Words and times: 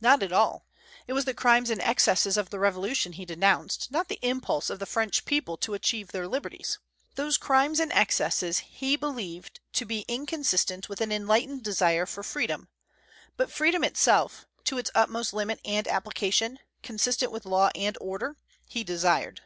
Not 0.00 0.22
at 0.22 0.32
all; 0.32 0.64
it 1.06 1.12
was 1.12 1.26
the 1.26 1.34
crimes 1.34 1.68
and 1.68 1.82
excesses 1.82 2.38
of 2.38 2.48
the 2.48 2.58
Revolution 2.58 3.12
he 3.12 3.26
denounced, 3.26 3.90
not 3.90 4.08
the 4.08 4.18
impulse 4.22 4.70
of 4.70 4.78
the 4.78 4.86
French 4.86 5.26
people 5.26 5.58
to 5.58 5.74
achieve 5.74 6.12
their 6.12 6.26
liberties. 6.26 6.78
Those 7.16 7.36
crimes 7.36 7.78
and 7.78 7.92
excesses 7.92 8.60
he 8.60 8.96
believed 8.96 9.60
to 9.74 9.84
be 9.84 10.06
inconsistent 10.08 10.88
with 10.88 11.02
an 11.02 11.12
enlightened 11.12 11.62
desire 11.62 12.06
for 12.06 12.22
freedom; 12.22 12.68
but 13.36 13.52
freedom 13.52 13.84
itself, 13.84 14.46
to 14.64 14.78
its 14.78 14.90
utmost 14.94 15.34
limit 15.34 15.60
and 15.62 15.86
application, 15.86 16.58
consistent 16.82 17.30
with 17.30 17.44
law 17.44 17.68
and 17.74 17.98
order, 18.00 18.38
he 18.66 18.82
desired. 18.82 19.42